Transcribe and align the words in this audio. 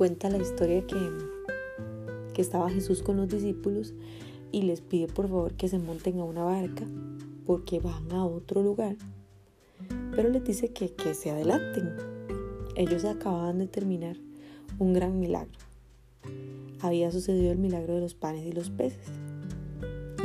cuenta 0.00 0.30
la 0.30 0.38
historia 0.38 0.86
que, 0.86 0.96
que 2.32 2.40
estaba 2.40 2.70
Jesús 2.70 3.02
con 3.02 3.18
los 3.18 3.28
discípulos 3.28 3.92
y 4.50 4.62
les 4.62 4.80
pide 4.80 5.08
por 5.08 5.28
favor 5.28 5.52
que 5.52 5.68
se 5.68 5.78
monten 5.78 6.18
a 6.20 6.24
una 6.24 6.42
barca 6.42 6.86
porque 7.44 7.80
van 7.80 8.10
a 8.10 8.24
otro 8.24 8.62
lugar. 8.62 8.96
Pero 10.16 10.30
les 10.30 10.42
dice 10.42 10.72
que, 10.72 10.94
que 10.94 11.12
se 11.12 11.30
adelanten. 11.30 11.96
Ellos 12.76 13.04
acababan 13.04 13.58
de 13.58 13.66
terminar 13.66 14.16
un 14.78 14.94
gran 14.94 15.20
milagro. 15.20 15.58
Había 16.80 17.10
sucedido 17.10 17.52
el 17.52 17.58
milagro 17.58 17.96
de 17.96 18.00
los 18.00 18.14
panes 18.14 18.46
y 18.46 18.52
los 18.52 18.70
peces. 18.70 19.06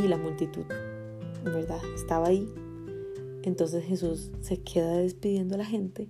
Y 0.02 0.08
la 0.08 0.16
multitud, 0.16 0.64
¿verdad? 1.44 1.82
Estaba 1.96 2.28
ahí. 2.28 2.48
Entonces 3.44 3.84
Jesús 3.84 4.32
se 4.40 4.62
queda 4.62 5.00
despidiendo 5.00 5.56
a 5.56 5.58
la 5.58 5.66
gente 5.66 6.08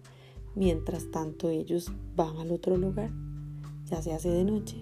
Mientras 0.56 1.12
tanto 1.12 1.50
ellos 1.50 1.92
van 2.16 2.38
al 2.38 2.52
otro 2.52 2.78
lugar. 2.78 3.12
Ya 3.86 4.02
se 4.02 4.14
hace 4.14 4.30
de 4.30 4.44
noche. 4.44 4.82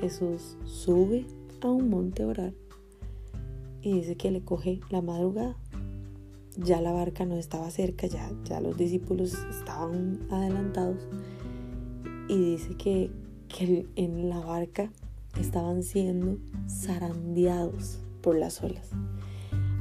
Jesús 0.00 0.56
sube 0.64 1.26
a 1.60 1.68
un 1.68 1.88
monte 1.88 2.22
a 2.22 2.26
orar 2.26 2.54
y 3.80 3.94
dice 3.94 4.16
que 4.16 4.30
le 4.30 4.42
coge 4.42 4.80
la 4.90 5.00
madrugada. 5.00 5.56
Ya 6.56 6.80
la 6.80 6.92
barca 6.92 7.24
no 7.24 7.36
estaba 7.36 7.70
cerca, 7.70 8.06
ya, 8.06 8.30
ya 8.44 8.60
los 8.60 8.76
discípulos 8.76 9.34
estaban 9.50 10.20
adelantados 10.30 11.08
y 12.28 12.38
dice 12.38 12.76
que, 12.76 13.10
que 13.48 13.86
en 13.96 14.28
la 14.28 14.40
barca 14.40 14.92
estaban 15.40 15.82
siendo 15.82 16.38
zarandeados 16.68 18.00
por 18.20 18.36
las 18.36 18.62
olas. 18.62 18.90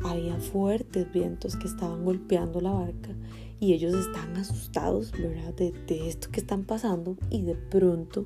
Había 0.03 0.37
fuertes 0.37 1.11
vientos 1.11 1.57
que 1.57 1.67
estaban 1.67 2.05
golpeando 2.05 2.61
la 2.61 2.71
barca 2.71 3.09
y 3.61 3.73
ellos 3.73 3.93
están 3.93 4.35
asustados, 4.37 5.11
¿verdad? 5.11 5.53
De, 5.53 6.09
esto 6.09 6.29
que 6.31 6.39
están 6.39 6.63
pasando 6.63 7.15
y 7.29 7.43
de 7.43 7.53
pronto 7.53 8.25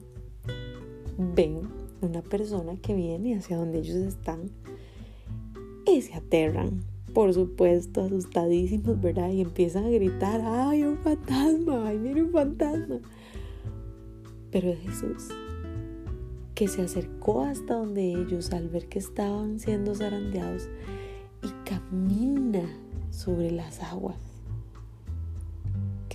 ven 1.17 1.59
una 2.02 2.22
persona 2.22 2.77
que 2.77 2.94
viene 2.94 3.38
hacia 3.38 3.58
donde 3.58 3.80
ellos 3.80 3.97
están 3.97 4.50
y 5.86 6.02
se 6.02 6.14
aterran, 6.14 6.86
por 7.14 7.33
supuesto, 7.33 8.02
asustadísimos, 8.02 9.00
¿verdad? 9.02 9.30
Y 9.30 9.42
empiezan 9.42 9.83
a 9.83 9.89
gritar, 9.89 10.42
¡ay, 10.42 10.83
un 10.83 10.97
fantasma! 11.00 11.89
¡Ay, 11.89 11.97
mire 11.97 12.23
un 12.23 12.31
fantasma! 12.31 13.02
Pero 14.52 14.70
es 14.70 14.80
Jesús 14.80 15.27
que 16.55 16.70
se 16.70 16.83
acercó 16.83 17.42
hasta 17.42 17.73
donde 17.73 18.14
ellos 18.14 18.53
al 18.53 18.70
ver 18.70 18.88
que 18.88 18.99
estaban 18.99 19.59
siendo 19.59 19.94
zarandeados 19.94 20.70
y 21.44 21.49
camina 21.70 22.64
sobre 23.11 23.52
las 23.52 23.83
aguas 23.83 24.34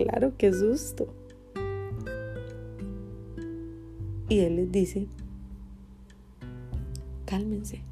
claro, 0.00 0.32
qué 0.38 0.52
susto. 0.52 1.08
Y 4.28 4.40
él 4.40 4.56
les 4.56 4.72
dice, 4.72 5.06
cálmense, 7.26 7.82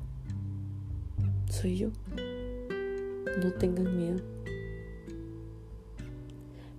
soy 1.51 1.77
yo, 1.77 1.89
no 3.43 3.53
tengan 3.55 3.97
miedo. 3.97 4.23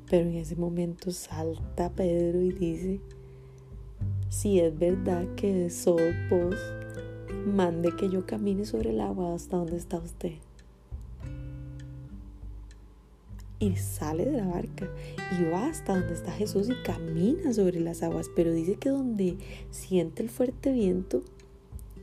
Pero 0.09 0.27
en 0.29 0.37
ese 0.37 0.55
momento 0.55 1.11
salta 1.11 1.91
Pedro 1.91 2.41
y 2.41 2.51
dice, 2.51 2.99
si 4.29 4.59
es 4.59 4.77
verdad 4.79 5.27
que 5.35 5.69
sos 5.69 6.01
vos, 6.31 6.55
mande 7.45 7.95
que 7.95 8.09
yo 8.09 8.25
camine 8.25 8.65
sobre 8.65 8.89
el 8.89 9.01
agua 9.01 9.35
hasta 9.35 9.57
donde 9.57 9.77
está 9.77 9.99
usted. 9.99 10.37
Y 13.59 13.75
sale 13.75 14.25
de 14.25 14.37
la 14.37 14.47
barca 14.47 14.89
y 15.37 15.43
va 15.43 15.67
hasta 15.67 15.97
donde 15.97 16.13
está 16.13 16.31
Jesús 16.31 16.69
y 16.69 16.83
camina 16.83 17.53
sobre 17.53 17.79
las 17.79 18.01
aguas, 18.03 18.29
pero 18.35 18.53
dice 18.53 18.75
que 18.75 18.89
donde 18.89 19.37
siente 19.69 20.23
el 20.23 20.29
fuerte 20.29 20.71
viento, 20.71 21.23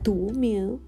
tuvo 0.03 0.31
miedo 0.31 0.79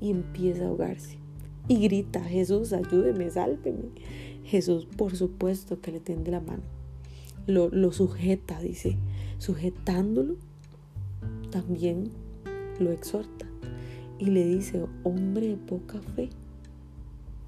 y 0.00 0.10
empieza 0.10 0.64
a 0.64 0.68
ahogarse. 0.68 1.18
Y 1.66 1.78
grita, 1.78 2.22
Jesús, 2.22 2.74
ayúdeme, 2.74 3.30
sálveme. 3.30 3.88
Jesús, 4.44 4.84
por 4.84 5.16
supuesto, 5.16 5.80
que 5.80 5.92
le 5.92 6.00
tiende 6.00 6.30
la 6.30 6.40
mano. 6.40 6.62
Lo, 7.46 7.70
lo 7.70 7.90
sujeta, 7.90 8.60
dice. 8.60 8.98
Sujetándolo, 9.38 10.36
también 11.50 12.10
lo 12.78 12.92
exhorta. 12.92 13.46
Y 14.18 14.26
le 14.26 14.44
dice, 14.44 14.84
hombre 15.04 15.48
de 15.48 15.56
poca 15.56 16.00
fe, 16.14 16.28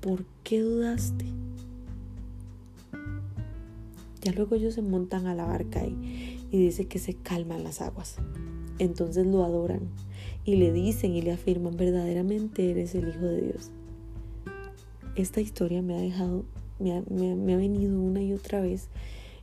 ¿por 0.01 0.25
qué 0.43 0.61
dudaste? 0.61 1.27
Ya 4.27 4.33
luego 4.33 4.57
ellos 4.57 4.75
se 4.75 4.83
montan 4.83 5.29
a 5.29 5.37
la 5.37 5.45
barca 5.45 5.87
y, 5.87 6.49
y 6.51 6.59
dice 6.59 6.87
que 6.87 6.99
se 6.99 7.15
calman 7.15 7.63
las 7.63 7.81
aguas. 7.81 8.17
Entonces 8.81 9.25
lo 9.25 9.45
adoran 9.45 9.83
y 10.45 10.57
le 10.57 10.73
dicen 10.73 11.15
y 11.15 11.23
le 11.23 11.31
afirman 11.31 11.77
verdaderamente 11.77 12.69
eres 12.69 12.97
el 12.97 13.11
Hijo 13.11 13.25
de 13.25 13.41
Dios. 13.43 13.71
Esta 15.15 15.41
historia 15.41 15.81
me 15.81 15.95
ha 15.95 16.01
dejado, 16.01 16.45
me 16.81 16.93
ha, 16.93 17.57
venido 17.57 18.01
una 18.01 18.21
y 18.21 18.33
otra 18.33 18.61
vez 18.61 18.89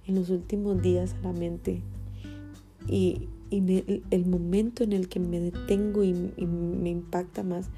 en 0.06 0.16
los 0.16 0.30
últimos 0.30 0.82
días 0.82 1.16
a 1.22 1.28
la 1.28 1.32
mente 1.32 1.80
y, 2.86 3.30
el, 3.52 4.26
momento 4.26 4.84
en 4.84 4.92
el 4.92 5.08
que 5.08 5.22
me 5.22 5.40
detengo 5.40 6.04
y, 6.04 6.10
y 6.36 6.46
me 6.46 6.90
impacta 6.90 7.42
más 7.42 7.70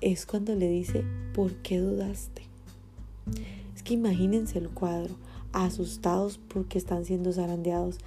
es 0.00 0.24
cuando 0.24 0.54
le 0.54 0.70
dice, 0.70 1.04
¿por 1.34 1.52
qué 1.56 1.78
dudaste? 1.78 2.55
Es 3.74 3.82
que 3.82 3.94
imagínense 3.94 4.58
el 4.58 4.68
cuadro 4.70 5.16
asustados 5.52 6.38
porque 6.48 6.78
están 6.78 7.04
siendo 7.04 7.32
zarandeados. 7.32 7.98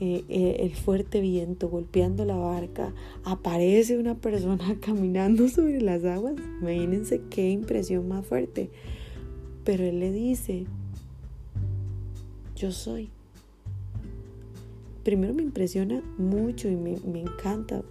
Eh, 0.00 0.24
eh, 0.28 0.56
el 0.60 0.74
fuerte 0.74 1.20
viento 1.20 1.68
golpeando 1.68 2.24
la 2.24 2.34
barca, 2.34 2.92
aparece 3.22 3.96
una 3.96 4.16
persona 4.16 4.76
caminando 4.80 5.48
sobre 5.48 5.80
las 5.80 6.04
aguas. 6.04 6.34
Imagínense 6.60 7.22
qué 7.30 7.50
impresión 7.50 8.08
más 8.08 8.26
fuerte. 8.26 8.70
Pero 9.64 9.84
él 9.84 10.00
le 10.00 10.12
dice, 10.12 10.66
yo 12.56 12.72
soy. 12.72 13.10
Primero 15.04 15.34
me 15.34 15.42
impresiona 15.42 16.02
mucho 16.18 16.68
y 16.68 16.76
me, 16.76 17.20
encanta 17.20 17.82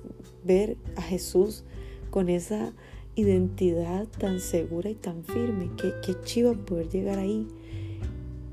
ver 0.43 0.77
a 0.95 1.01
Jesús 1.01 1.63
con 2.09 2.27
esa 2.27 2.73
identidad 3.15 4.07
tan 4.07 4.39
segura 4.39 4.89
y 4.89 4.95
tan 4.95 5.23
firme. 5.23 5.69
que 5.77 5.93
qué 6.03 6.15
chiva 6.23 6.53
poder 6.53 6.89
llegar 6.89 7.19
ahí 7.19 7.47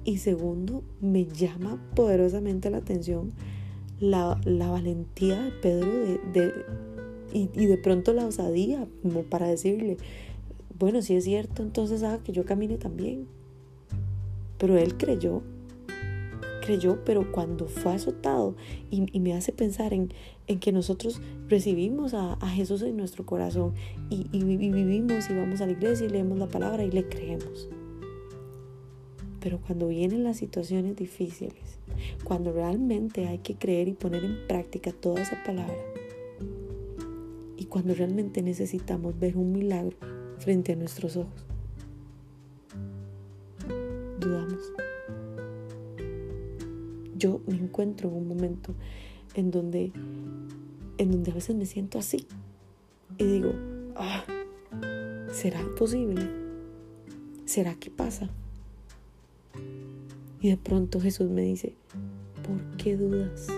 y 0.05 0.19
segundo, 0.19 0.83
me 1.01 1.27
llama 1.27 1.79
poderosamente 1.95 2.71
la 2.71 2.79
atención 2.79 3.33
la, 4.01 4.41
valentía 4.45 5.43
de 5.43 5.51
Pedro 5.51 5.91
de, 6.33 6.53
y, 7.33 7.51
y, 7.55 7.67
de 7.67 7.77
pronto 7.77 8.15
la 8.15 8.27
osadía, 8.27 8.89
como 9.03 9.23
para 9.23 9.47
decirle, 9.47 9.99
bueno, 10.79 11.03
si 11.03 11.15
es 11.17 11.25
cierto, 11.25 11.63
entonces 11.63 12.03
haga 12.03 12.23
que 12.23 12.33
yo 12.33 12.45
camine 12.45 12.79
también. 12.79 13.27
Pero 14.57 14.79
él 14.79 14.97
creyó, 14.97 15.43
creyó, 16.71 17.05
pero 17.05 17.33
cuando 17.33 17.67
fue 17.67 17.95
azotado, 17.95 18.55
y, 18.91 19.19
me 19.19 19.35
hace 19.35 19.53
pensar 19.53 19.93
en, 19.93 20.13
que 20.61 20.71
nosotros 20.71 21.21
recibimos 21.49 22.15
a, 22.15 22.37
Jesús 22.47 22.83
en 22.83 22.97
nuestro 22.97 23.27
corazón 23.27 23.75
y 24.09 24.45
vivimos 24.45 25.29
y 25.29 25.35
vamos 25.35 25.61
a 25.61 25.67
la 25.67 25.73
iglesia 25.73 26.07
y 26.07 26.11
leemos 26.11 26.39
la 26.39 26.47
palabra 26.47 26.85
y 26.85 26.93
le 26.93 27.09
creemos. 27.09 27.69
Pero 29.41 29.59
cuando 29.59 29.89
vienen 29.89 30.23
las 30.23 30.37
situaciones 30.37 30.95
difíciles, 30.95 31.81
cuando 32.23 32.53
realmente 32.53 33.27
hay 33.27 33.39
que 33.39 33.57
creer 33.57 33.89
y 33.89 33.95
poner 33.95 34.25
en 34.25 34.47
práctica 34.47 34.93
toda 34.93 35.23
esa 35.23 35.43
palabra, 35.43 35.75
y 37.57 37.65
cuando 37.65 37.95
realmente 37.95 38.43
necesitamos 38.43 39.19
ver 39.19 39.37
un 39.37 39.51
milagro 39.51 39.97
frente 40.39 40.75
a 40.75 40.77
nuestros 40.77 41.17
ojos, 41.17 41.50
Yo 47.21 47.43
me 47.47 47.55
encuentro 47.55 48.09
en 48.09 48.17
un 48.17 48.29
momento 48.29 48.75
en 49.35 49.51
donde, 49.51 49.93
en 50.97 51.11
donde 51.11 51.31
a 51.31 51.35
veces 51.35 51.55
me 51.55 51.67
siento 51.67 51.99
así 51.99 52.27
y 53.19 53.25
digo, 53.25 53.53
ah, 53.95 54.25
¿será 55.31 55.61
posible? 55.77 56.23
¿Será 57.45 57.75
que 57.75 57.91
pasa? 57.91 58.31
Y 60.41 60.49
de 60.49 60.57
pronto 60.57 60.99
Jesús 60.99 61.29
me 61.29 61.43
dice, 61.43 61.75
¿por 62.43 62.79
qué 62.79 62.97
dudas? 62.97 63.49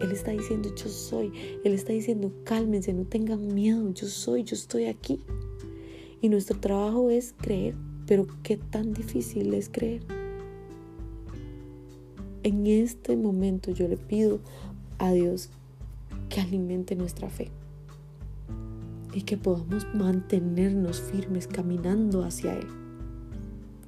Él 0.00 0.12
está 0.12 0.32
diciendo, 0.32 0.74
yo 0.76 0.90
soy. 0.90 1.32
Él 1.64 1.72
está 1.72 1.94
diciendo, 1.94 2.30
cálmense, 2.44 2.92
no 2.92 3.04
tengan 3.04 3.54
miedo, 3.54 3.94
yo 3.94 4.08
soy, 4.08 4.44
yo 4.44 4.56
estoy 4.56 4.86
aquí. 4.86 5.20
Y 6.20 6.28
nuestro 6.28 6.60
trabajo 6.60 7.08
es 7.08 7.34
creer, 7.38 7.76
pero 8.06 8.26
qué 8.42 8.58
tan 8.58 8.92
difícil 8.92 9.54
es 9.54 9.70
creer. 9.70 10.19
En 12.50 12.66
este 12.66 13.16
momento 13.16 13.70
yo 13.70 13.86
le 13.86 13.96
pido 13.96 14.40
a 14.98 15.12
Dios 15.12 15.50
que 16.28 16.40
alimente 16.40 16.96
nuestra 16.96 17.30
fe 17.30 17.50
y 19.12 19.22
que 19.22 19.36
podamos 19.36 19.86
mantenernos 19.94 21.00
firmes 21.00 21.46
caminando 21.46 22.24
hacia 22.24 22.54
Él 22.54 22.66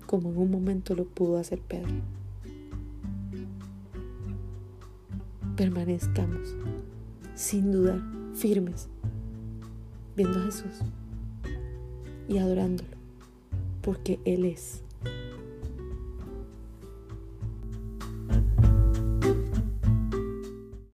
como 0.07 0.31
en 0.31 0.37
un 0.37 0.51
momento 0.51 0.95
lo 0.95 1.07
pudo 1.07 1.39
hacer 1.39 1.59
Pedro. 1.61 1.89
permanezcamos 5.57 6.55
sin 7.35 7.73
dudar, 7.73 8.03
firmes, 8.35 8.89
viendo 10.17 10.39
a 10.39 10.43
Jesús 10.43 10.81
y 12.29 12.39
adorándolo, 12.39 12.91
porque 13.81 14.19
Él 14.25 14.45
es 14.45 14.83